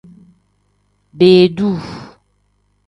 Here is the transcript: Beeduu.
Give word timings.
Beeduu. 1.17 1.77